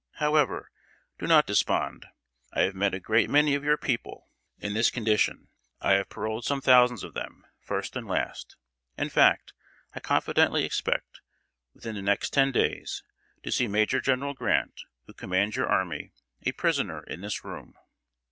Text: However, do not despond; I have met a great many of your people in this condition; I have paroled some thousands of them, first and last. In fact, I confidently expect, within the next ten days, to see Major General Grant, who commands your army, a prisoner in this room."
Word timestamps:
However, 0.13 0.71
do 1.19 1.27
not 1.27 1.45
despond; 1.45 2.07
I 2.53 2.61
have 2.61 2.73
met 2.73 2.95
a 2.95 2.99
great 2.99 3.29
many 3.29 3.53
of 3.53 3.63
your 3.63 3.77
people 3.77 4.29
in 4.57 4.73
this 4.73 4.89
condition; 4.89 5.49
I 5.79 5.91
have 5.91 6.09
paroled 6.09 6.43
some 6.43 6.59
thousands 6.59 7.03
of 7.03 7.13
them, 7.13 7.45
first 7.59 7.95
and 7.95 8.07
last. 8.07 8.55
In 8.97 9.09
fact, 9.09 9.53
I 9.93 9.99
confidently 9.99 10.65
expect, 10.65 11.21
within 11.75 11.93
the 11.93 12.01
next 12.01 12.31
ten 12.31 12.51
days, 12.51 13.03
to 13.43 13.51
see 13.51 13.67
Major 13.67 14.01
General 14.01 14.33
Grant, 14.33 14.81
who 15.05 15.13
commands 15.13 15.55
your 15.55 15.67
army, 15.67 16.13
a 16.47 16.53
prisoner 16.53 17.03
in 17.03 17.21
this 17.21 17.43
room." 17.45 17.75